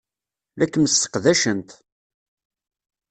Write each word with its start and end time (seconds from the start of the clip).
La 0.57 0.65
kem-sseqdacent. 0.71 1.69